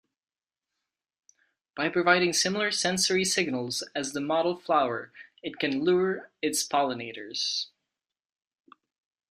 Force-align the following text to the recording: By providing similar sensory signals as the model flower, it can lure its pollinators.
By 1.75 1.87
providing 1.89 2.33
similar 2.33 2.71
sensory 2.71 3.23
signals 3.23 3.83
as 3.93 4.13
the 4.13 4.19
model 4.19 4.55
flower, 4.57 5.11
it 5.43 5.59
can 5.59 5.83
lure 5.83 6.31
its 6.41 6.67
pollinators. 6.67 7.67